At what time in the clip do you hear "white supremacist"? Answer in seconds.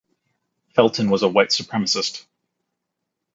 1.27-2.25